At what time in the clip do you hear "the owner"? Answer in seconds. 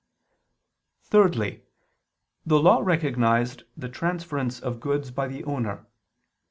5.27-5.85